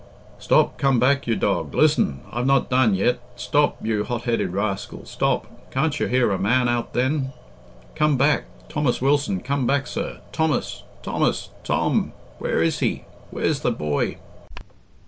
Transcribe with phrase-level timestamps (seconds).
[0.39, 0.79] "Stop!
[0.79, 1.75] come back, you dog!
[1.75, 2.21] Listen!
[2.31, 3.19] I've not done yet.
[3.35, 3.77] Stop!
[3.85, 5.45] you hotheaded rascal, stop!
[5.69, 7.33] Can't you hear a man out then?
[7.93, 8.45] Come back!
[8.67, 10.19] Thomas Wilson, come back, sir!
[10.31, 10.81] Thomas!
[11.03, 11.49] Thomas!
[11.63, 12.13] Tom!
[12.39, 13.03] Where is he?
[13.29, 14.17] Where's the boy?"